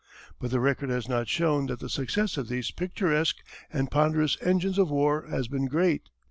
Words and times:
But 0.39 0.49
the 0.49 0.59
record 0.59 0.89
has 0.89 1.07
not 1.07 1.27
shown 1.27 1.67
that 1.67 1.79
the 1.79 1.87
success 1.87 2.35
of 2.35 2.47
these 2.47 2.71
picturesque 2.71 3.37
and 3.71 3.91
ponderous 3.91 4.35
engines 4.41 4.79
of 4.79 4.89
war 4.89 5.27
has 5.29 5.47
been 5.47 5.67
great. 5.67 6.09